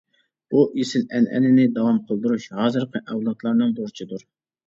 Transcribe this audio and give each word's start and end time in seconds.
بۇ 0.53 0.61
ئېسىل 0.83 1.03
ئەنئەنىنى 1.17 1.65
داۋام 1.75 1.99
قىلدۇرۇش 2.07 2.47
ھازىرقى 2.61 3.01
ئەۋلادلارنىڭ 3.03 3.77
بۇرچىدۇر. 3.81 4.27